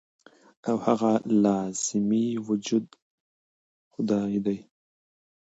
او 0.69 0.75
هغه 0.87 1.11
لازمي 1.43 2.27
وجود 2.47 2.85
خدائے 3.91 4.39
دے- 4.45 4.57